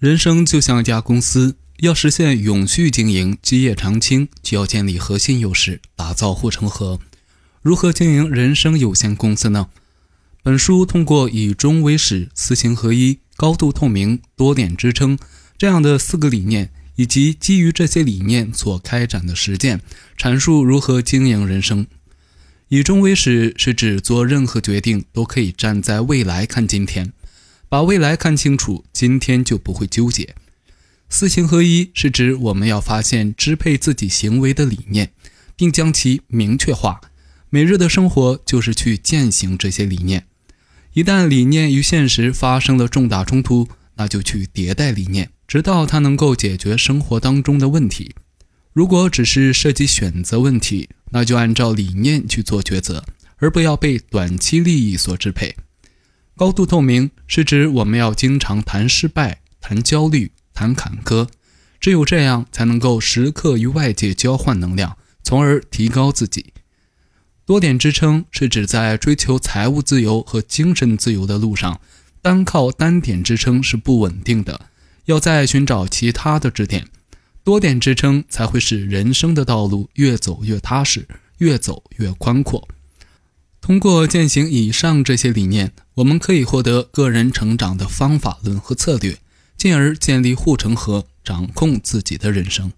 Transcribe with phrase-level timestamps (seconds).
[0.00, 6.98] 人生就像一家公司，要实现永续经营、基业长青，就要建立核心优势，打造护城河。
[7.60, 9.68] 如何经营人生有限公司呢？
[10.42, 15.18] 本书通过以终为始、四行合一、高度透明、多点支撑
[15.58, 19.82] 这样的四个理念，以及基于这些理念所开展的实践，
[20.18, 21.86] 阐述如何经营人生。
[22.68, 27.12] 以终为始是指做任何决定都可以站在未来看今天。
[27.70, 30.34] 把未来看清楚，今天就不会纠结。
[31.08, 35.12] 四行合一是指我们要发现支配自己行为的理念，
[35.54, 37.00] 并将其明确化。
[37.48, 40.26] 每日的生活就是去践行这些理念。
[40.94, 48.16] 一旦理念与现实发生了重大冲突，那就去迭代理念，直到它能够解决生活当中的问题。
[48.72, 53.04] 如果只是涉及选择问题，那就按照理念去做抉择，
[53.36, 55.54] 而不要被短期利益所支配。
[56.40, 61.28] 高度透明是指我们要经常谈失败、谈焦虑、谈坎坷，
[61.78, 66.54] 只有这样才能够时刻与外界交换能量，从而提高自己。
[67.44, 71.78] 多点支撑是指在追求财务自由和精神自由的路上，
[72.22, 74.62] 单靠单点支撑是不稳定的，
[75.04, 76.86] 要再寻找其他的支点，
[77.44, 82.66] 多点支撑才会使人生的道路越走越踏实，越走越宽阔。
[83.60, 89.18] 通过践行以上这些理念，我们可以获得个人成长的方法论和策略，
[89.56, 92.72] 进而建立护城河，掌控自己的人生。